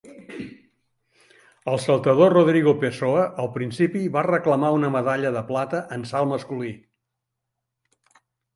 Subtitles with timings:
[1.73, 6.75] El saltador Rodrigo Pessoa al principi va reclamar una medalla de plata en salt masculí.